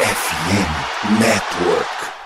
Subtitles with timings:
[0.00, 2.17] FM Network.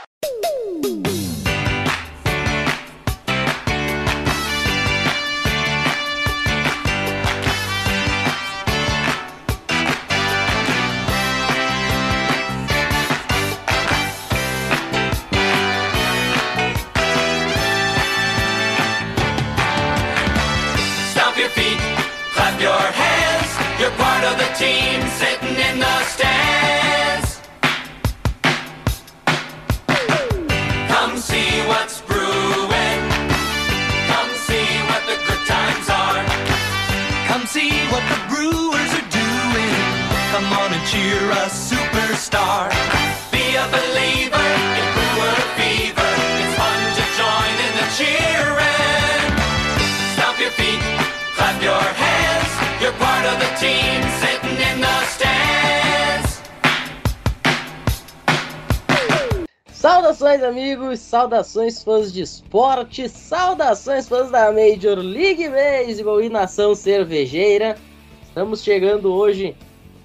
[59.82, 67.76] Saudações, amigos, saudações, fãs de esporte, saudações, fãs da Major League Baseball e nação cervejeira.
[68.22, 69.56] Estamos chegando hoje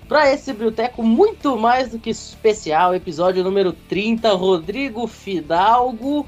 [0.07, 6.25] para esse biblioteco muito mais do que especial, episódio número 30, Rodrigo Fidalgo.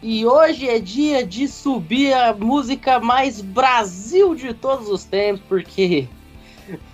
[0.00, 6.06] E hoje é dia de subir a música mais Brasil de todos os tempos, porque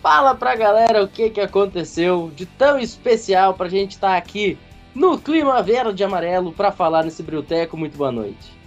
[0.01, 4.57] fala pra galera o que, que aconteceu de tão especial pra gente estar aqui
[4.95, 7.77] no clima verde e amarelo para falar nesse Brilteco.
[7.77, 8.61] Muito boa noite.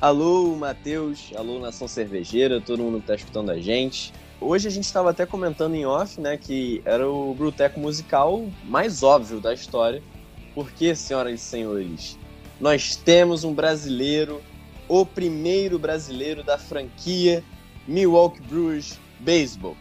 [0.00, 4.12] Alô, Matheus, alô, Nação Cervejeira, todo mundo que tá escutando a gente.
[4.38, 9.02] Hoje a gente estava até comentando em off, né, que era o Bruteco musical mais
[9.02, 10.02] óbvio da história.
[10.54, 12.18] Porque, senhoras e senhores,
[12.60, 14.42] nós temos um brasileiro,
[14.88, 17.42] o primeiro brasileiro da franquia
[17.86, 19.76] Milwaukee Brewers Baseball.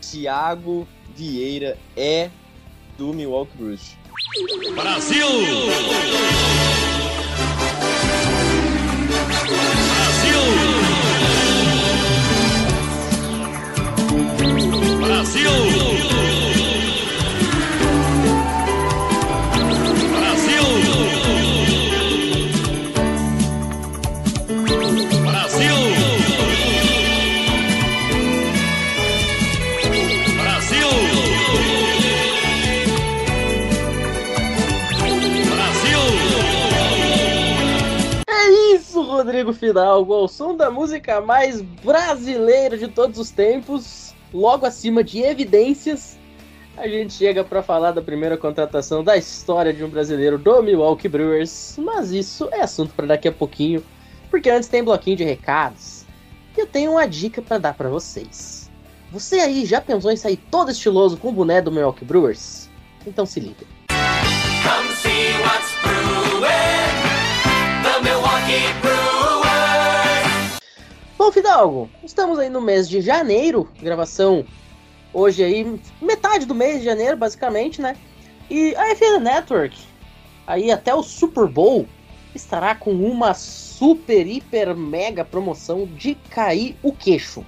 [0.00, 2.30] Thiago Vieira é
[2.96, 3.96] do Milwaukee Brewers.
[4.16, 4.72] Brasil!
[4.72, 5.26] Brasil!
[15.00, 16.15] Brasil!
[39.36, 45.20] Rodrigo Fidalgo, ao som da música mais brasileira de todos os tempos, logo acima de
[45.20, 46.18] evidências.
[46.74, 51.06] A gente chega para falar da primeira contratação da história de um brasileiro do Milwaukee
[51.06, 53.84] Brewers, mas isso é assunto para daqui a pouquinho,
[54.30, 56.06] porque antes tem bloquinho de recados.
[56.56, 58.70] E eu tenho uma dica para dar para vocês.
[59.12, 62.70] Você aí já pensou em sair todo estiloso com o boné do Milwaukee Brewers?
[63.06, 63.66] Então se liga.
[63.88, 66.15] Come see what's.
[71.26, 74.46] Bom, Fidalgo, estamos aí no mês de janeiro, gravação
[75.12, 77.96] hoje aí, metade do mês de janeiro, basicamente, né?
[78.48, 79.76] E a FN Network,
[80.46, 81.84] aí até o Super Bowl,
[82.32, 87.44] estará com uma super, hiper, mega promoção de cair o queixo.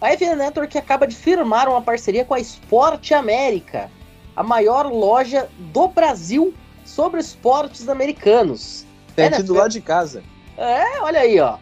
[0.00, 3.90] A FN Network acaba de firmar uma parceria com a Esporte América,
[4.36, 6.54] a maior loja do Brasil
[6.84, 8.86] sobre esportes americanos.
[9.16, 10.22] É, aqui do lado de casa.
[10.56, 11.58] É, olha aí, ó.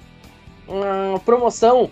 [0.70, 1.90] Uma promoção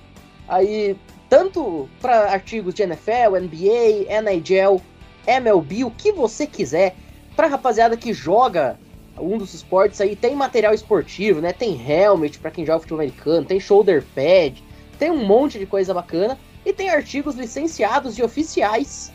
[0.48, 0.96] aí
[1.28, 4.80] tanto para artigos de NFL, NBA, NHL,
[5.26, 6.96] MLB, o que você quiser.
[7.36, 8.78] Pra rapaziada que joga
[9.20, 11.52] um dos esportes aí, tem material esportivo, né?
[11.52, 14.62] Tem helmet para quem joga futebol americano, tem shoulder pad,
[14.98, 19.12] tem um monte de coisa bacana e tem artigos licenciados e oficiais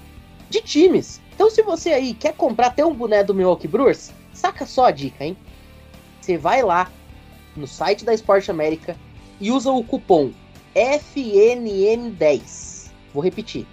[0.49, 1.21] de times.
[1.33, 4.91] Então se você aí quer comprar até um boné do Milwaukee Brewers, saca só a
[4.91, 5.37] dica, hein?
[6.21, 6.91] Você vai lá
[7.55, 8.95] no site da Esporte América
[9.39, 10.31] e usa o cupom
[10.75, 12.91] FNN10.
[13.13, 13.67] Vou repetir.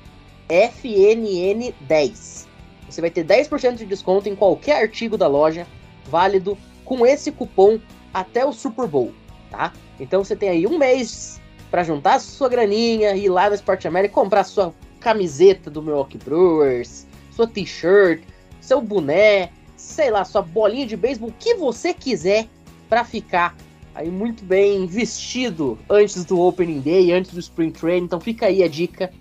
[0.48, 2.47] FNN10.
[2.88, 5.67] Você vai ter 10% de desconto em qualquer artigo da loja,
[6.06, 7.79] válido com esse cupom
[8.12, 9.12] até o Super Bowl,
[9.50, 9.73] tá?
[9.99, 11.40] Então você tem aí um mês
[11.70, 17.06] para juntar sua graninha, ir lá na Esporte América comprar sua camiseta do Milwaukee Brewers,
[17.31, 18.25] sua t-shirt,
[18.61, 22.49] seu boné, sei lá, sua bolinha de beisebol, o que você quiser
[22.88, 23.56] para ficar
[23.94, 28.04] aí muito bem vestido antes do Opening Day, antes do Spring Training.
[28.04, 29.12] Então fica aí a dica.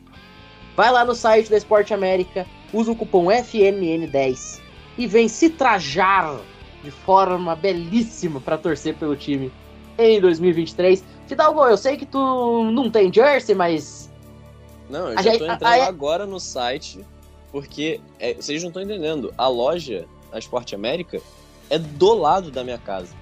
[0.76, 4.60] Vai lá no site da Esporte América, usa o cupom FNN10
[4.98, 6.40] e vem se trajar
[6.84, 9.52] de forma belíssima para torcer pelo time
[9.98, 11.04] em 2023.
[11.28, 14.10] Fidalgo, eu sei que tu não tem jersey, mas
[14.90, 17.00] Não, eu já gente- tô a- entrando a- agora no site,
[17.52, 19.34] porque é, vocês não estão entendendo.
[19.38, 21.20] A loja a Esporte América
[21.70, 23.14] é do lado da minha casa.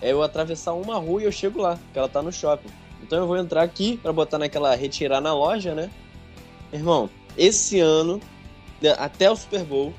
[0.00, 2.68] É eu atravessar uma rua e eu chego lá, que ela tá no shopping.
[3.02, 5.90] Então eu vou entrar aqui para botar naquela retirar na loja, né?
[6.72, 8.20] Irmão, esse ano,
[8.80, 9.92] de- até o Super Bowl,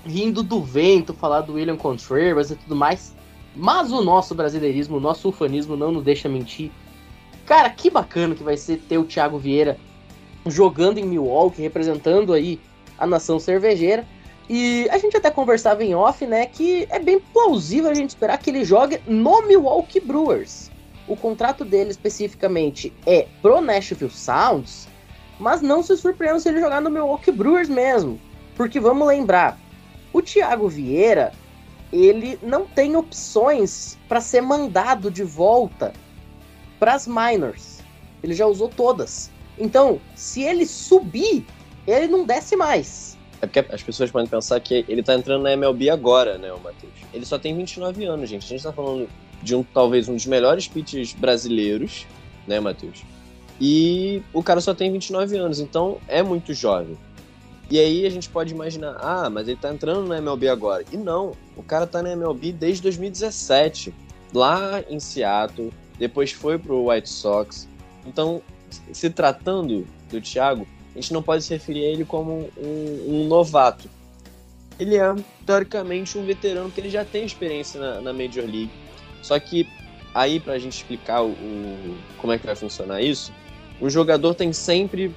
[0.05, 3.15] rindo do vento, falar do William Contreras e tudo mais.
[3.55, 6.71] Mas o nosso brasileirismo, o nosso ufanismo não nos deixa mentir.
[7.51, 9.77] Cara, que bacana que vai ser ter o Thiago Vieira
[10.45, 12.57] jogando em Milwaukee, representando aí
[12.98, 14.07] a nação cervejeira.
[14.50, 18.38] E a gente até conversava em off, né, que é bem plausível a gente esperar
[18.38, 20.71] que ele jogue no Milwaukee Brewers.
[21.06, 24.88] O contrato dele especificamente é pro Nashville Sounds,
[25.38, 28.18] mas não se surpreenda se ele jogar no Milwaukee Brewers mesmo.
[28.56, 29.59] Porque vamos lembrar,
[30.13, 31.33] o Thiago Vieira,
[31.92, 35.92] ele não tem opções para ser mandado de volta
[36.81, 37.77] para as minors.
[38.23, 39.29] Ele já usou todas.
[39.59, 41.45] Então, se ele subir,
[41.85, 43.15] ele não desce mais.
[43.39, 46.59] É porque as pessoas podem pensar que ele tá entrando na MLB agora, né, o
[46.59, 46.93] Matheus?
[47.13, 48.45] Ele só tem 29 anos, gente.
[48.45, 49.07] A gente tá falando
[49.43, 52.07] de um, talvez, um dos melhores pitchers brasileiros,
[52.47, 53.03] né, Matheus?
[53.59, 56.97] E o cara só tem 29 anos, então é muito jovem.
[57.69, 60.83] E aí a gente pode imaginar, ah, mas ele tá entrando na MLB agora.
[60.91, 63.93] E não, o cara tá na MLB desde 2017,
[64.33, 65.71] lá em Seattle,
[66.01, 67.68] depois foi pro White Sox.
[68.06, 68.42] Então,
[68.92, 73.27] se tratando do Thiago, a gente não pode se referir a ele como um, um
[73.27, 73.88] novato.
[74.80, 75.15] Ele é,
[75.45, 78.71] teoricamente, um veterano, porque ele já tem experiência na, na Major League.
[79.21, 79.68] Só que,
[80.13, 83.31] aí, pra gente explicar o, o- como é que vai funcionar isso,
[83.80, 85.13] o jogador tem sempre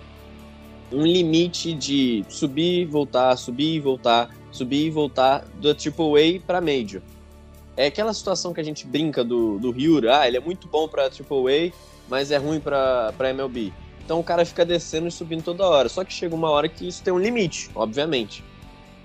[0.92, 6.60] um limite de subir e voltar, subir e voltar, subir e voltar do AAA pra
[6.60, 7.00] Major.
[7.76, 10.86] É aquela situação que a gente brinca do, do Hyura, ah, ele é muito bom
[10.86, 11.72] pra AAA,
[12.08, 13.72] mas é ruim pra, pra MLB.
[14.04, 15.88] Então o cara fica descendo e subindo toda hora.
[15.88, 18.44] Só que chega uma hora que isso tem um limite, obviamente.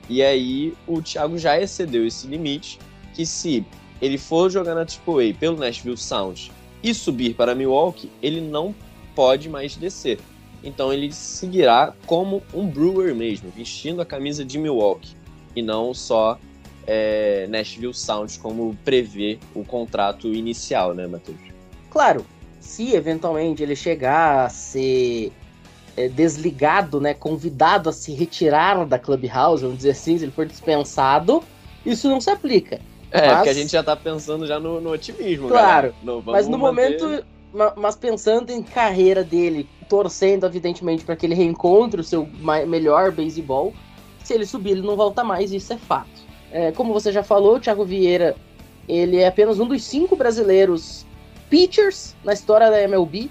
[0.09, 2.79] E aí o Thiago já excedeu esse limite,
[3.13, 3.65] que se
[4.01, 6.51] ele for jogar na AAA pelo Nashville Sound
[6.83, 8.73] e subir para Milwaukee, ele não
[9.15, 10.19] pode mais descer.
[10.63, 15.15] Então ele seguirá como um Brewer mesmo, vestindo a camisa de Milwaukee,
[15.55, 16.37] e não só
[16.91, 21.37] é, Nashville Sound, como prevê o contrato inicial, né, Matheus?
[21.91, 22.25] Claro,
[22.59, 25.31] se eventualmente ele chegar a ser
[25.95, 30.45] é, desligado, né, convidado a se retirar da Clubhouse, vamos dizer assim, se ele for
[30.47, 31.43] dispensado,
[31.85, 32.79] isso não se aplica.
[33.11, 35.95] É, Mas- porque a gente já tá pensando já no, no otimismo, Claro, galera.
[36.01, 41.25] No- Mas no manter- momento, ma- mas pensando em carreira dele, torcendo evidentemente para que
[41.25, 42.27] ele reencontre o seu
[42.67, 43.73] melhor beisebol,
[44.23, 46.28] se ele subir ele não volta mais, isso é fato.
[46.51, 48.35] É, como você já falou, o Thiago Vieira,
[48.87, 51.05] ele é apenas um dos cinco brasileiros
[51.49, 53.29] pitchers na história da MLB,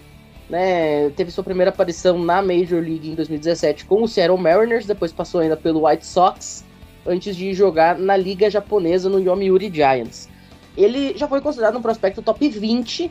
[0.48, 1.10] né?
[1.10, 5.40] Teve sua primeira aparição na Major League em 2017 com o Seattle Mariners, depois passou
[5.40, 6.64] ainda pelo White Sox,
[7.06, 10.28] antes de jogar na liga japonesa no Yomiuri Giants.
[10.76, 13.10] Ele já foi considerado um prospecto top 20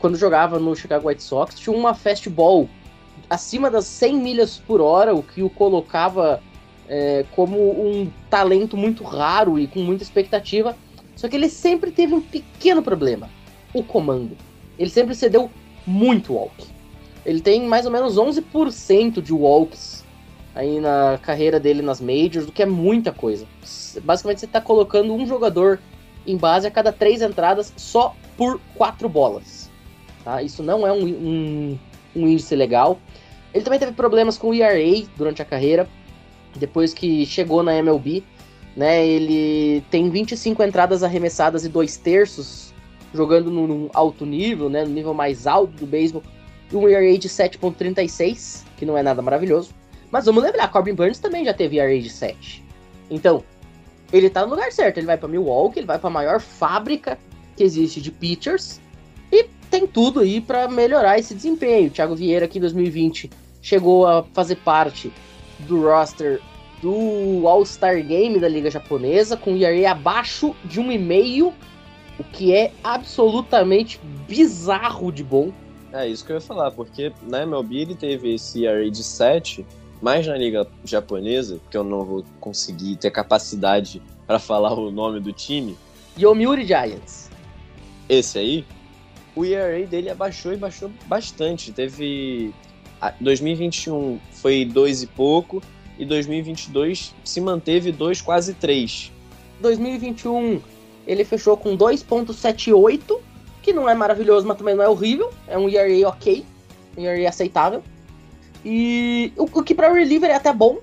[0.00, 2.68] quando jogava no Chicago White Sox, tinha uma fastball
[3.30, 6.42] acima das 100 milhas por hora, o que o colocava
[6.88, 10.76] é, como um talento muito raro e com muita expectativa.
[11.14, 13.28] Só que ele sempre teve um pequeno problema:
[13.72, 14.36] o comando.
[14.78, 15.50] Ele sempre cedeu
[15.86, 16.66] muito walk.
[17.24, 20.04] Ele tem mais ou menos 11% de walks
[20.54, 23.46] aí na carreira dele nas majors, o que é muita coisa.
[24.02, 25.78] Basicamente, você está colocando um jogador
[26.26, 29.70] em base a cada três entradas só por quatro bolas.
[30.24, 30.42] Tá?
[30.42, 31.78] Isso não é um, um,
[32.16, 32.98] um índice legal.
[33.52, 35.88] Ele também teve problemas com o ERA durante a carreira,
[36.58, 38.22] depois que chegou na MLB.
[38.76, 39.06] né?
[39.06, 42.74] Ele tem 25 entradas arremessadas e dois terços,
[43.14, 44.84] jogando num, alto nível, né?
[44.84, 46.22] No nível mais alto do beisebol.
[46.70, 49.70] E um ERA de 7.36, que não é nada maravilhoso.
[50.10, 52.64] Mas vamos lembrar, Corbin Burns também já teve ERA de 7.
[53.10, 53.42] Então,
[54.12, 54.98] ele tá no lugar certo.
[54.98, 57.18] Ele vai para Milwaukee, ele vai para a maior fábrica
[57.56, 58.80] que existe de pitchers
[59.32, 61.88] e tem tudo aí para melhorar esse desempenho.
[61.88, 65.12] O Thiago Vieira aqui em 2020 chegou a fazer parte
[65.60, 66.40] do roster
[66.82, 71.52] do All-Star Game da Liga Japonesa com ERA abaixo de 1,5,
[72.18, 75.52] o que é absolutamente bizarro de bom.
[75.92, 79.66] É isso que eu ia falar, porque na MLB ele teve esse ERA de 7,
[80.02, 85.20] mas na liga japonesa, que eu não vou conseguir ter capacidade para falar o nome
[85.20, 85.76] do time,
[86.18, 87.30] Yomiuri Giants.
[88.08, 88.64] esse aí,
[89.34, 91.70] o ERA dele abaixou e baixou bastante.
[91.70, 92.54] Teve
[93.20, 95.62] 2021 foi dois e pouco
[95.98, 99.12] e 2022 se manteve dois quase três.
[99.60, 100.60] 2021
[101.06, 103.20] ele fechou com 2.78,
[103.62, 105.30] que não é maravilhoso, mas também não é horrível.
[105.46, 106.44] É um ERA ok,
[106.96, 107.82] um ERA aceitável.
[108.64, 110.78] E o, o que para reliever é até bom,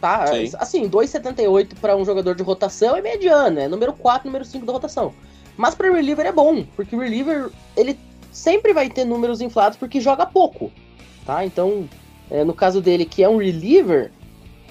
[0.00, 0.28] tá?
[0.28, 0.52] Sim.
[0.58, 4.72] Assim, 2.78 para um jogador de rotação é mediano, é número 4, número 5 da
[4.72, 5.12] rotação.
[5.56, 7.98] Mas para reliever é bom, porque o reliever ele
[8.30, 10.70] sempre vai ter números inflados porque joga pouco,
[11.26, 11.44] tá?
[11.44, 11.86] Então,
[12.30, 14.12] é, no caso dele que é um reliever,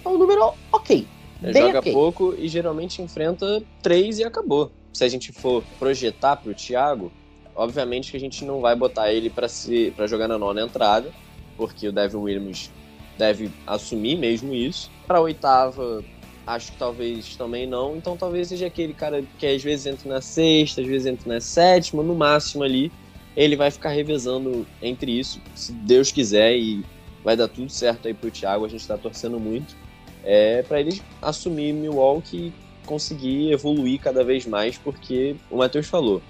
[0.04, 1.06] é um número ok.
[1.42, 1.92] Bem joga ok.
[1.92, 4.72] pouco e geralmente enfrenta três e acabou.
[4.94, 7.12] Se a gente for projetar pro Thiago,
[7.54, 11.12] obviamente que a gente não vai botar ele para se para jogar na nona entrada,
[11.58, 12.72] porque o Devin Williams
[13.18, 14.90] deve assumir mesmo isso.
[15.06, 16.04] Para oitava,
[16.48, 17.98] acho que talvez também não.
[17.98, 21.42] Então talvez seja aquele cara que às vezes entra na sexta, às vezes entra na
[21.42, 22.92] sétima, no máximo ali.
[23.36, 26.84] Ele vai ficar revezando entre isso, se Deus quiser, e
[27.24, 28.66] vai dar tudo certo aí pro Thiago.
[28.66, 29.76] A gente tá torcendo muito
[30.26, 32.54] é para ele assumir Milwaukee e
[32.86, 36.22] conseguir evoluir cada vez mais, porque o Matheus falou,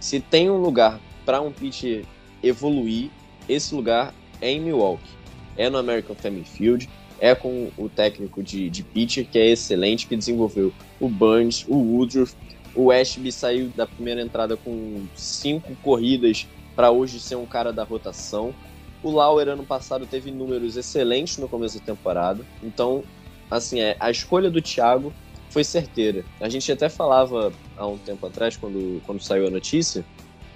[0.00, 2.04] se tem um lugar para um pitcher
[2.42, 3.10] evoluir,
[3.48, 5.12] esse lugar é em Milwaukee.
[5.56, 6.88] É no American Family Field,
[7.20, 11.76] é com o técnico de, de pitcher que é excelente, que desenvolveu o Burns, o
[11.76, 12.34] Woodruff,
[12.74, 17.84] o Ashby saiu da primeira entrada com cinco corridas para hoje ser um cara da
[17.84, 18.54] rotação.
[19.02, 23.04] O Lauer ano passado teve números excelentes no começo da temporada, então
[23.50, 25.12] assim, é, a escolha do Thiago
[25.50, 26.24] foi certeira.
[26.40, 30.04] A gente até falava há um tempo atrás, quando, quando saiu a notícia,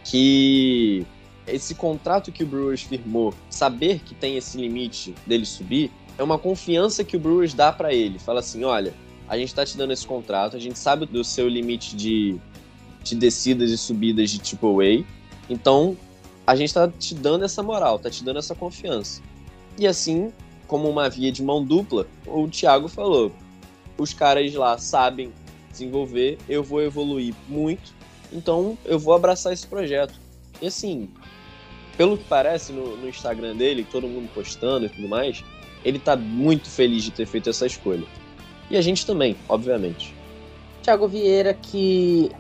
[0.04, 1.06] que
[1.46, 6.38] esse contrato que o Brewers firmou, saber que tem esse limite dele subir, é uma
[6.38, 8.18] confiança que o Brewers dá para ele.
[8.18, 8.92] Fala assim: olha,
[9.28, 12.36] a gente tá te dando esse contrato, a gente sabe do seu limite de,
[13.02, 15.96] de descidas e subidas de Triple A, então
[16.46, 19.22] a gente tá te dando essa moral, tá te dando essa confiança.
[19.78, 20.32] E assim,
[20.66, 23.30] como uma via de mão dupla, o Thiago falou:
[23.98, 25.30] os caras lá sabem
[25.70, 27.94] desenvolver, eu vou evoluir muito,
[28.32, 30.14] então eu vou abraçar esse projeto.
[30.60, 31.10] E assim,
[31.96, 35.44] pelo que parece no, no Instagram dele, todo mundo postando e tudo mais,
[35.84, 38.06] ele tá muito feliz de ter feito essa escolha.
[38.70, 40.14] E a gente também, obviamente.
[40.82, 42.30] Thiago Vieira, que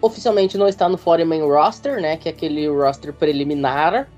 [0.00, 2.16] oficialmente não está no 40-man roster, né?
[2.16, 4.08] Que é aquele roster preliminar.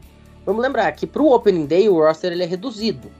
[0.44, 3.11] Vamos lembrar que pro Opening Day o roster ele é reduzido,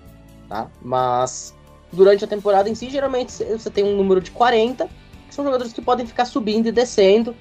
[0.49, 0.69] tá?
[0.83, 1.55] Mas
[1.93, 4.89] durante a temporada em si, geralmente você tem um número de 40,
[5.29, 7.35] que são jogadores que podem ficar subindo e descendo,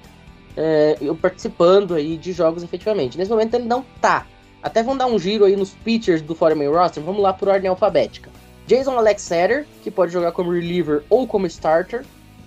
[0.56, 3.18] é, participando aí de jogos efetivamente.
[3.18, 4.26] Nesse momento ele não tá.
[4.62, 7.02] Até vamos dar um giro aí nos pitchers do 40-man roster.
[7.02, 8.30] Vamos lá por ordem alfabética.
[8.66, 12.04] Jason Alexander, que pode jogar como reliever ou como starter.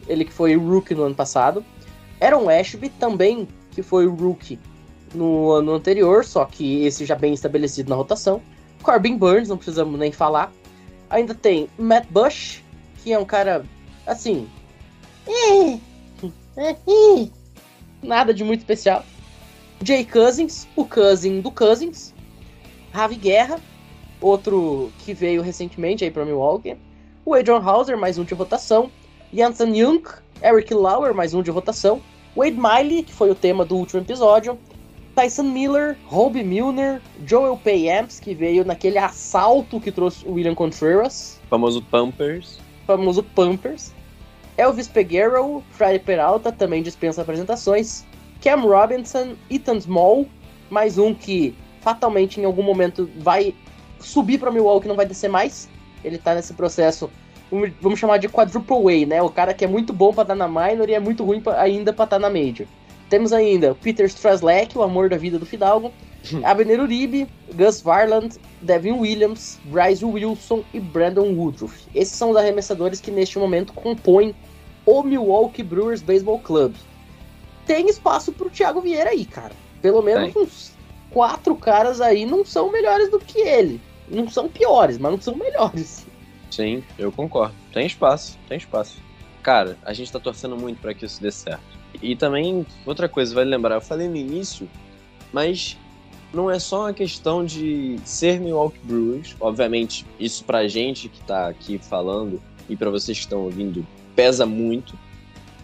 [0.07, 1.63] Ele que foi rookie no ano passado.
[2.19, 4.59] Aaron Ashby, também, que foi rookie
[5.13, 8.41] no ano anterior, só que esse já bem estabelecido na rotação.
[8.81, 10.51] Corbin Burns, não precisamos nem falar.
[11.09, 12.63] Ainda tem Matt Bush,
[13.03, 13.65] que é um cara,
[14.05, 14.47] assim...
[18.01, 19.05] nada de muito especial.
[19.83, 22.13] Jay Cousins, o cousin do Cousins.
[22.91, 23.59] Ravi Guerra,
[24.21, 26.77] outro que veio recentemente aí para Milwaukee.
[27.25, 28.89] O Adrian Hauser, mais um de rotação.
[29.33, 30.03] Jansen Jung,
[30.41, 32.01] Eric Lauer, mais um de rotação.
[32.35, 34.57] Wade Miley, que foi o tema do último episódio.
[35.15, 41.41] Tyson Miller, Roby Milner, Joel Payamps, que veio naquele assalto que trouxe o William Contreras,
[41.49, 42.59] famoso Pampers.
[42.85, 43.91] famoso Pampers.
[44.57, 48.05] Elvis Peguero, Freddy Peralta, também dispensa apresentações.
[48.41, 50.27] Cam Robinson, Ethan Small,
[50.69, 53.55] mais um que fatalmente em algum momento vai
[53.99, 55.69] subir para Milwaukee, não vai descer mais.
[56.03, 57.09] Ele tá nesse processo,
[57.81, 59.21] vamos- chamar de quadruple A, né?
[59.21, 61.61] O cara que é muito bom para estar na minor e é muito ruim pra-
[61.61, 62.67] ainda para estar na major.
[63.09, 65.91] Temos ainda Peter Strzelecki, o amor da vida do Fidalgo,
[66.43, 71.85] Abner Uribe, Gus Varland, Devin Williams, Bryce Wilson e Brandon Woodruff.
[71.95, 74.35] Esses são os arremessadores que neste momento compõem
[74.85, 76.73] o Milwaukee Brewers Baseball Club.
[77.65, 79.53] Tem espaço pro Thiago Vieira aí, cara.
[79.81, 80.43] Pelo menos Tem.
[80.43, 80.71] uns
[81.11, 83.79] quatro caras aí não são melhores do que ele.
[84.09, 86.05] Não são piores, mas não são melhores.
[86.49, 87.53] Sim, eu concordo.
[87.73, 88.97] Tem espaço, tem espaço.
[89.43, 91.77] Cara, a gente tá torcendo muito pra que isso dê certo.
[92.01, 94.69] E também, outra coisa, vale lembrar, eu falei no início,
[95.31, 95.77] mas
[96.33, 99.35] não é só uma questão de ser Milwaukee Brewers.
[99.39, 103.85] Obviamente, isso pra gente que tá aqui falando e pra vocês que estão ouvindo,
[104.15, 104.97] pesa muito.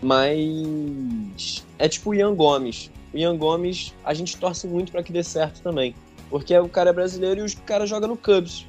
[0.01, 2.91] Mas é tipo o Ian Gomes.
[3.13, 5.95] O Ian Gomes, a gente torce muito pra que dê certo também.
[6.33, 8.65] Porque o cara é brasileiro e o cara joga no Cubs.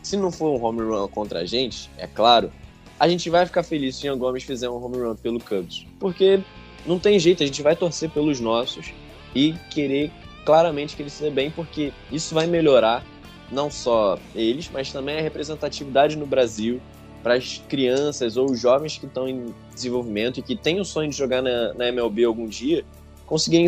[0.00, 2.52] Se não for um home run contra a gente, é claro,
[3.00, 5.84] a gente vai ficar feliz se o Ian Gomes fizer um home run pelo Cubs.
[5.98, 6.38] Porque
[6.86, 8.92] não tem jeito, a gente vai torcer pelos nossos
[9.34, 10.12] e querer
[10.44, 13.04] claramente que ele se dê bem, porque isso vai melhorar
[13.50, 16.80] não só eles, mas também a representatividade no Brasil
[17.24, 21.10] para as crianças ou os jovens que estão em desenvolvimento e que têm o sonho
[21.10, 22.84] de jogar na, na MLB algum dia,
[23.26, 23.66] conseguirem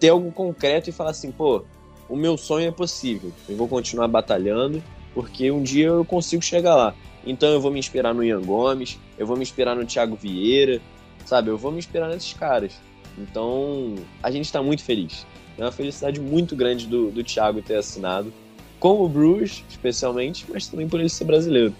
[0.00, 1.64] ter algo concreto e falar assim, pô,
[2.08, 4.82] o meu sonho é possível, eu vou continuar batalhando,
[5.14, 6.94] porque um dia eu consigo chegar lá.
[7.26, 10.80] Então eu vou me inspirar no Ian Gomes, eu vou me inspirar no Thiago Vieira,
[11.26, 11.50] sabe?
[11.50, 12.72] Eu vou me inspirar nesses caras.
[13.18, 15.26] Então a gente está muito feliz.
[15.58, 18.32] É uma felicidade muito grande do, do Thiago ter assinado,
[18.78, 21.74] com o Bruce, especialmente, mas também por ele ser brasileiro.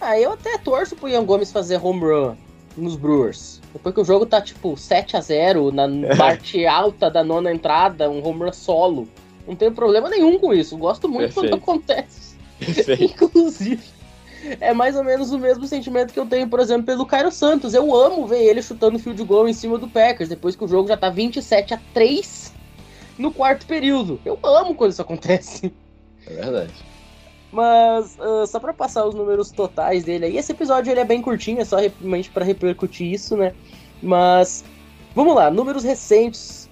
[0.00, 2.36] Ah, eu até torço pro Ian Gomes fazer home run
[2.76, 3.60] nos Brewers.
[3.72, 8.10] Depois que o jogo tá tipo 7 a 0 na parte alta da nona entrada,
[8.10, 9.08] um home run solo.
[9.46, 10.76] Não tenho problema nenhum com isso.
[10.76, 11.62] Gosto muito quando Perfeito.
[11.62, 12.36] acontece.
[12.58, 13.04] Perfeito.
[13.04, 13.82] Inclusive,
[14.60, 17.74] é mais ou menos o mesmo sentimento que eu tenho, por exemplo, pelo Cairo Santos.
[17.74, 20.88] Eu amo ver ele chutando field goal em cima do Packers, depois que o jogo
[20.88, 22.52] já tá 27 a 3
[23.18, 24.20] no quarto período.
[24.24, 25.72] Eu amo quando isso acontece.
[26.26, 26.72] É verdade.
[27.52, 31.22] Mas, ah, só pra passar os números totais dele aí, esse episódio ele é bem
[31.22, 33.54] curtinho, é só realmente pra repercutir isso, né?
[34.02, 34.64] Mas,
[35.14, 36.63] vamos lá, números recentes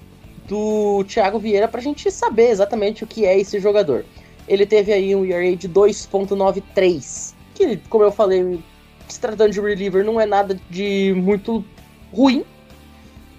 [0.49, 4.05] do Thiago Vieira pra gente saber exatamente o que é esse jogador.
[4.49, 8.61] Ele teve aí um ERA de 2.93, que, como eu falei,
[9.09, 11.65] se tratando de reliever, não é nada de muito
[12.13, 12.45] ruim.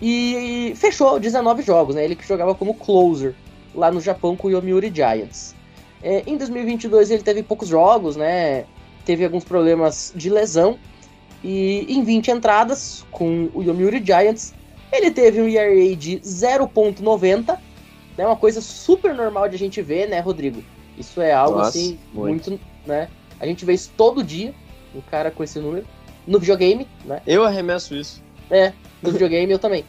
[0.02, 2.04] E fechou 19 jogos, né?
[2.04, 3.34] Ele que jogava como closer
[3.74, 5.56] lá no Japão com o Yomiuri Giants.
[6.02, 8.66] É, em 2022 ele teve poucos jogos, né?
[9.06, 10.78] Teve alguns problemas de lesão.
[11.44, 14.54] E em 20 entradas com o Yomiuri Giants,
[14.94, 17.58] ele teve um ERA de 0.90,
[18.18, 18.26] né?
[18.26, 20.64] Uma coisa super normal de a gente ver, né, Rodrigo?
[20.98, 22.52] Isso é algo Nossa, assim muito.
[22.52, 23.10] muito, né?
[23.40, 24.54] A gente vê isso todo dia,
[24.96, 25.86] um cara com esse número
[26.26, 27.22] no videogame, né?
[27.26, 28.24] Eu arremesso isso.
[28.50, 29.84] É, no videogame eu também.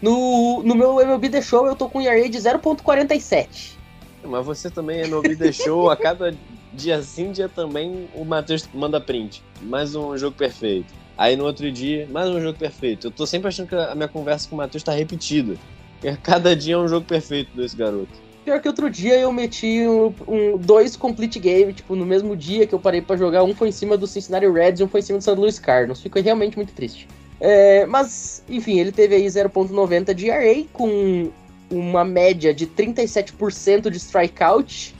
[0.00, 3.76] No, no meu MLB The Show eu tô com um ERA de 0.47.
[4.24, 6.34] Mas você também é no Vida Show, a cada
[6.72, 9.42] dia sim, dia também, o Matheus manda print.
[9.62, 10.92] Mais um jogo perfeito.
[11.16, 13.06] Aí no outro dia, mais um jogo perfeito.
[13.06, 15.54] Eu tô sempre achando que a minha conversa com o Matheus tá repetida.
[16.00, 18.26] Porque Cada dia é um jogo perfeito desse garoto.
[18.44, 22.66] Pior que outro dia eu meti um, um- dois complete game, tipo, no mesmo dia
[22.66, 25.00] que eu parei pra jogar, um foi em cima do Cincinnati Reds e um foi
[25.00, 25.34] em cima do St.
[25.34, 26.00] Louis Cardinals.
[26.02, 27.08] Ficou realmente muito triste.
[27.40, 31.30] É, mas, enfim, ele teve aí 0.90 de ERA com
[31.70, 34.94] uma média de 37% de strikeout.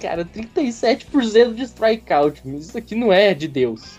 [0.00, 2.42] Cara, 37% de strikeout.
[2.58, 3.98] Isso aqui não é de Deus.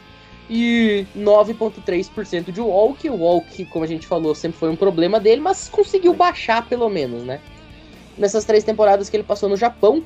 [0.50, 3.08] E 9,3% de walk.
[3.10, 6.90] O walk, como a gente falou, sempre foi um problema dele, mas conseguiu baixar pelo
[6.90, 7.40] menos, né?
[8.18, 10.04] Nessas três temporadas que ele passou no Japão.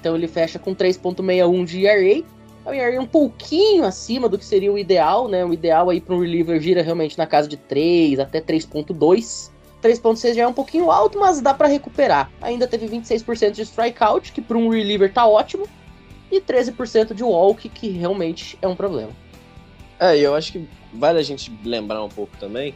[0.00, 2.24] Então ele fecha com 3,61 de ERA.
[2.64, 5.44] É um ERA um pouquinho acima do que seria o ideal, né?
[5.44, 9.50] O ideal aí para um reliever gira realmente na casa de 3 até 3,2.
[9.82, 12.30] 3.6 já é um pouquinho alto, mas dá para recuperar.
[12.40, 15.68] Ainda teve 26% de strikeout, que para um reliever tá ótimo,
[16.32, 19.10] e 13% de walk, que realmente é um problema.
[19.98, 22.74] É, e eu acho que vale a gente lembrar um pouco também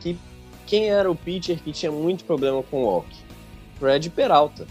[0.00, 0.18] que
[0.66, 3.08] quem era o pitcher que tinha muito problema com o walk?
[3.78, 4.66] Fred Peralta,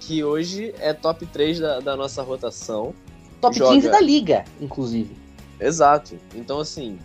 [0.00, 2.94] que hoje é top 3 da, da nossa rotação.
[3.40, 3.74] Top Joga.
[3.74, 5.16] 15 da liga, inclusive.
[5.58, 6.18] Exato.
[6.34, 6.98] Então, assim,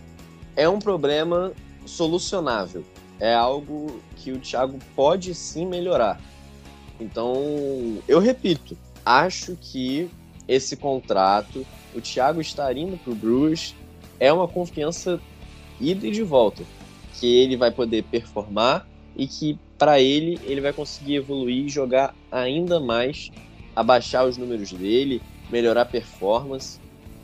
[0.56, 1.52] é um problema
[1.86, 2.84] solucionável.
[3.20, 6.20] É algo que o Thiago pode sim melhorar.
[7.00, 10.10] Então, eu repito, acho que
[10.46, 13.74] esse contrato, o Thiago estar indo pro Brewers,
[14.18, 15.20] é uma confiança
[15.80, 16.62] ida e de volta.
[17.18, 22.14] Que ele vai poder performar e que, para ele, ele vai conseguir evoluir e jogar
[22.30, 23.30] ainda mais,
[23.74, 26.78] abaixar os números dele, melhorar a performance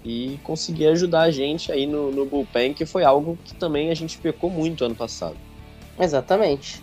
[0.05, 3.95] e conseguir ajudar a gente aí no, no bullpen, que foi algo que também a
[3.95, 5.37] gente pecou muito ano passado.
[5.99, 6.83] Exatamente.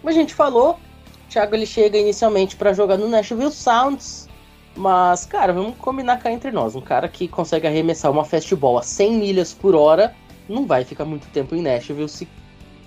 [0.00, 0.78] Como a gente falou,
[1.30, 4.28] Thiago ele chega inicialmente para jogar no Nashville Sounds,
[4.76, 6.74] mas, cara, vamos combinar cá entre nós.
[6.74, 10.14] Um cara que consegue arremessar uma fastball a 100 milhas por hora
[10.48, 12.26] não vai ficar muito tempo em Nashville se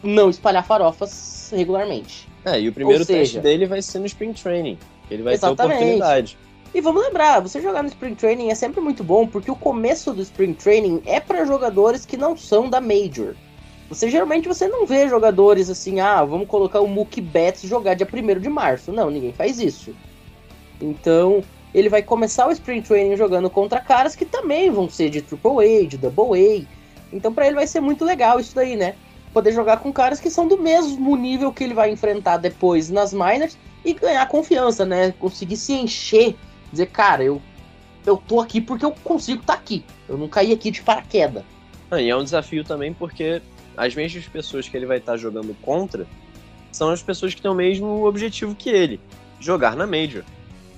[0.03, 2.27] não espalhar farofas regularmente.
[2.43, 4.77] É, e o primeiro seja- teste dele vai ser no Spring Training.
[5.09, 5.75] Ele vai ter Exatamente.
[5.77, 6.37] oportunidade.
[6.73, 10.11] E vamos lembrar, você jogar no Spring Training é sempre muito bom, porque o começo
[10.11, 13.33] do Spring Training é para jogadores que não são da Major.
[13.87, 18.07] Você geralmente você não vê jogadores assim, ah, vamos colocar o Mookie Betts jogar dia
[18.11, 18.91] 1 de março.
[18.91, 19.95] Não, ninguém faz isso.
[20.81, 21.43] Então,
[21.75, 25.85] ele vai começar o Spring Training jogando contra caras que também vão ser de AAA,
[25.85, 26.65] de Double A.
[27.13, 28.95] Então, para ele vai ser muito legal isso daí, né?
[29.33, 33.11] Poder jogar com caras que são do mesmo nível que ele vai enfrentar depois nas
[33.11, 35.13] minors e ganhar confiança, né?
[35.19, 36.37] Conseguir se encher,
[36.71, 37.41] dizer, cara, eu
[38.05, 39.83] eu tô aqui porque eu consigo estar aqui.
[40.07, 41.43] Eu não caí aqui de paraquedas.
[41.91, 43.41] Ah, e é um desafio também porque
[43.75, 46.07] as mesmas pessoas que ele vai estar jogando contra
[46.71, 48.99] são as pessoas que têm o mesmo objetivo que ele,
[49.41, 50.23] jogar na Major.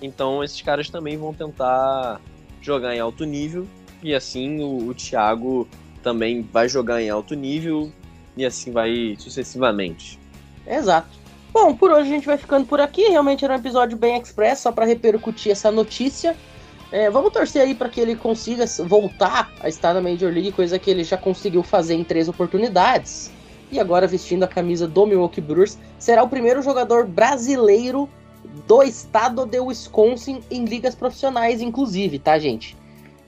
[0.02, 2.22] Então esses caras também vão tentar
[2.62, 3.68] jogar em alto nível
[4.04, 5.68] e assim o, o Thiago
[6.04, 7.92] também vai jogar em alto nível
[8.36, 10.20] e assim vai sucessivamente.
[10.66, 11.10] Exato.
[11.52, 13.10] Bom, por hoje a gente vai ficando por aqui.
[13.10, 16.36] Realmente era um episódio bem express, só para repercutir essa notícia.
[16.92, 20.80] É, vamos torcer aí para que ele consiga voltar a estar na Major League, coisa
[20.80, 23.32] que ele já conseguiu fazer em três oportunidades.
[23.72, 28.08] E agora, vestindo a camisa do Milwaukee Brewers, será o primeiro jogador brasileiro
[28.66, 32.76] do estado de Wisconsin em ligas profissionais, inclusive, tá, gente?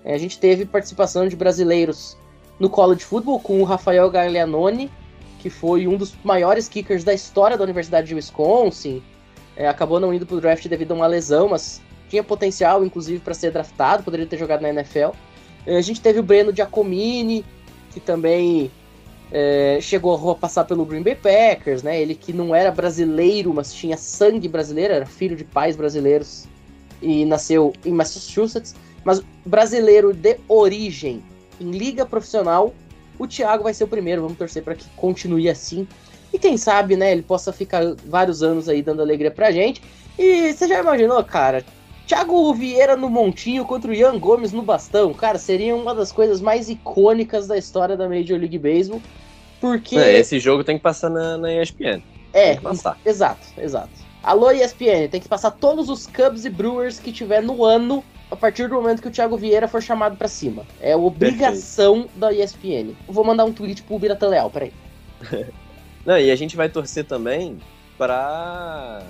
[0.04, 2.18] É, a gente teve participação de brasileiros
[2.60, 4.92] no college football com o Rafael Gaglianone,
[5.40, 9.02] que foi um dos maiores kickers da história da Universidade de Wisconsin.
[9.56, 13.34] É, acabou não indo pro draft devido a uma lesão, mas tinha potencial, inclusive, para
[13.34, 15.12] ser draftado, poderia ter jogado na NFL.
[15.66, 17.46] É, a gente teve o Breno Giacomini,
[17.92, 18.72] que também
[19.32, 22.02] é, chegou a passar pelo Green Bay Packers, né?
[22.02, 26.48] Ele que não era brasileiro, mas tinha sangue brasileiro, era filho de pais brasileiros
[27.02, 31.24] e nasceu em Massachusetts, mas brasileiro de origem
[31.60, 32.74] em liga profissional,
[33.18, 34.22] o Thiago vai ser o primeiro.
[34.22, 35.88] Vamos torcer para que continue assim.
[36.32, 39.82] E quem sabe, né, ele possa ficar vários anos aí dando alegria pra gente.
[40.18, 41.66] E você já imaginou, cara?
[42.10, 45.14] Thiago Vieira no montinho contra o Ian Gomes no bastão.
[45.14, 49.00] Cara, seria uma das coisas mais icônicas da história da Major League Baseball.
[49.62, 49.96] Porque.
[49.96, 52.02] É, esse jogo tem que passar na, na ESPN.
[52.34, 52.98] É, Tem que passar.
[53.06, 53.92] exato, exato.
[54.24, 58.36] Alô, ESPN, tem que passar todos os Cubs e Brewers que tiver no ano a
[58.36, 60.66] partir do momento que o Thiago Vieira for chamado pra cima.
[60.82, 62.96] É obrigação da ESPN.
[63.08, 64.74] Eu vou mandar um tweet pro Biratan Leal, peraí.
[66.04, 67.60] Não, e a gente vai torcer também
[68.00, 69.04] pra.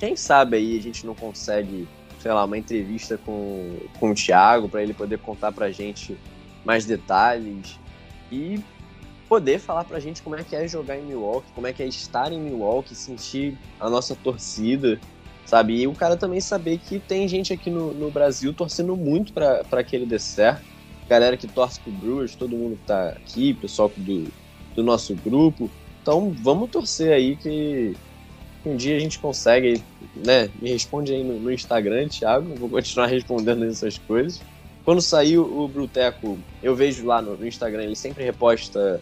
[0.00, 1.86] Quem sabe aí a gente não consegue,
[2.22, 6.16] sei lá, uma entrevista com, com o Thiago, pra ele poder contar pra gente
[6.64, 7.78] mais detalhes
[8.30, 8.60] e
[9.28, 11.86] poder falar pra gente como é que é jogar em Milwaukee, como é que é
[11.86, 15.00] estar em Milwaukee, sentir a nossa torcida,
[15.44, 15.80] sabe?
[15.80, 19.82] E o cara também saber que tem gente aqui no, no Brasil torcendo muito pra
[19.82, 20.62] que ele dê certo.
[21.08, 24.24] Galera que torce pro Brewers, todo mundo que tá aqui, pessoal do,
[24.76, 25.68] do nosso grupo.
[26.00, 27.96] Então vamos torcer aí que
[28.64, 29.82] um dia a gente consegue,
[30.14, 30.48] né?
[30.60, 32.54] Me responde aí no, no Instagram, Thiago.
[32.54, 34.40] Vou continuar respondendo essas coisas.
[34.84, 39.00] Quando sair o Bruteco, eu vejo lá no, no Instagram, ele sempre reposta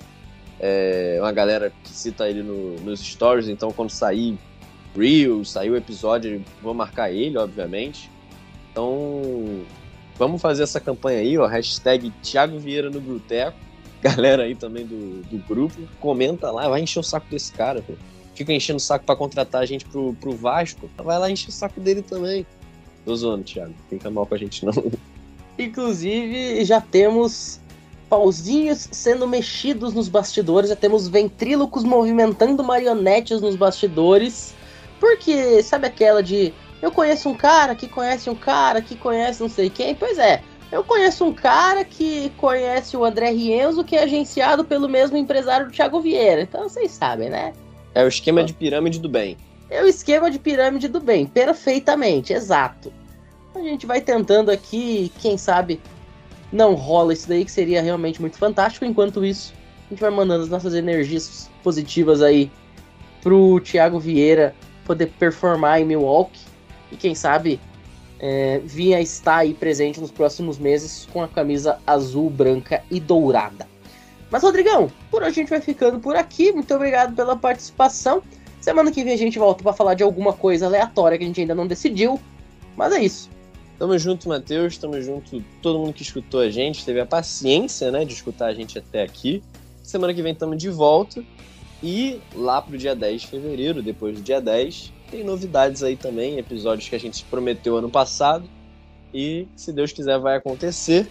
[0.58, 3.48] é, uma galera que cita ele no- nos stories.
[3.48, 4.36] Então quando sair
[4.96, 8.10] Reels, sair o episódio, vou marcar ele, obviamente.
[8.70, 9.60] Então
[10.18, 11.46] vamos fazer essa campanha aí, ó.
[11.46, 13.56] Hashtag Thiago Vieira no Bruteco
[14.02, 17.92] galera aí também do, do grupo, comenta lá, vai encher o saco desse cara, pô.
[18.40, 21.52] Fica enchendo o saco pra contratar a gente pro, pro Vasco, vai lá encher o
[21.52, 22.46] saco dele também.
[23.04, 23.74] Tô zoando, Thiago.
[23.90, 24.72] Fica mal com a gente, não.
[25.58, 27.60] Inclusive, já temos
[28.08, 34.54] pauzinhos sendo mexidos nos bastidores, já temos ventrílocos movimentando marionetes nos bastidores.
[34.98, 39.50] Porque, sabe aquela de eu conheço um cara que conhece um cara que conhece não
[39.50, 39.94] sei quem?
[39.94, 44.88] Pois é, eu conheço um cara que conhece o André Rienzo, que é agenciado pelo
[44.88, 46.40] mesmo empresário do Thiago Vieira.
[46.40, 47.52] Então vocês sabem, né?
[47.94, 49.36] É o esquema de pirâmide do bem.
[49.68, 52.92] É o esquema de pirâmide do bem, perfeitamente, exato.
[53.54, 55.80] A gente vai tentando aqui, quem sabe
[56.52, 58.84] não rola isso daí, que seria realmente muito fantástico.
[58.84, 59.52] Enquanto isso,
[59.86, 62.50] a gente vai mandando as nossas energias positivas aí
[63.22, 66.40] pro Thiago Vieira poder performar em Milwaukee
[66.90, 67.60] e quem sabe
[68.18, 72.98] é, vir a estar aí presente nos próximos meses com a camisa azul, branca e
[72.98, 73.68] dourada.
[74.30, 76.52] Mas, Rodrigão, por hoje a gente vai ficando por aqui.
[76.52, 78.22] Muito obrigado pela participação.
[78.60, 81.40] Semana que vem a gente volta para falar de alguma coisa aleatória que a gente
[81.40, 82.20] ainda não decidiu.
[82.76, 83.28] Mas é isso.
[83.78, 84.76] Tamo junto, Matheus.
[84.76, 88.54] Tamo junto todo mundo que escutou a gente, teve a paciência, né, de escutar a
[88.54, 89.42] gente até aqui.
[89.82, 91.24] Semana que vem tamo de volta.
[91.82, 96.38] E lá pro dia 10 de fevereiro, depois do dia 10, tem novidades aí também,
[96.38, 98.48] episódios que a gente prometeu ano passado.
[99.12, 101.08] E se Deus quiser vai acontecer.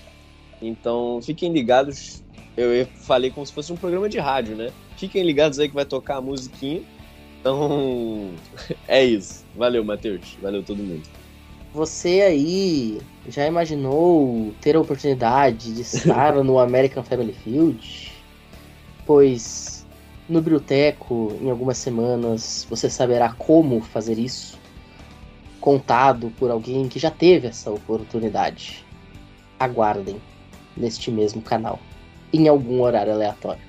[0.61, 2.23] Então fiquem ligados
[2.59, 4.71] Eu falei como se fosse um programa de rádio, né?
[4.97, 6.81] Fiquem ligados aí que vai tocar a musiquinha.
[7.39, 8.31] Então,
[8.87, 9.45] é isso.
[9.55, 10.37] Valeu, Matheus.
[10.41, 11.03] Valeu todo mundo.
[11.73, 18.11] Você aí já imaginou ter a oportunidade de estar no American Family Field?
[19.05, 19.79] Pois
[20.29, 24.59] no Biblioteco, em algumas semanas, você saberá como fazer isso,
[25.59, 28.85] contado por alguém que já teve essa oportunidade.
[29.59, 30.21] Aguardem
[30.77, 31.79] neste mesmo canal,
[32.33, 33.61] em algum horário aleatório.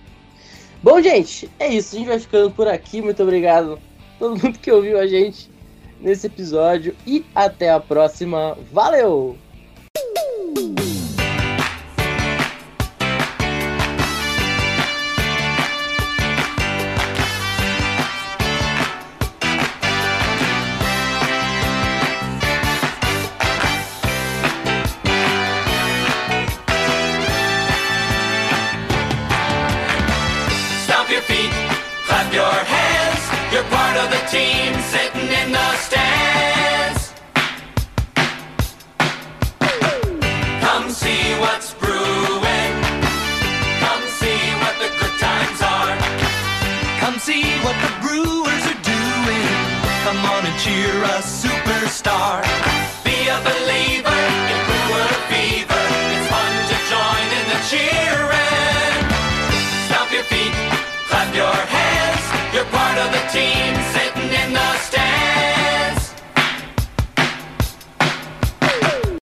[0.82, 1.94] Bom, gente, é isso.
[1.94, 3.02] A gente vai ficando por aqui.
[3.02, 5.50] Muito obrigado a todo mundo que ouviu a gente
[6.00, 8.56] nesse episódio e até a próxima.
[8.72, 9.36] Valeu!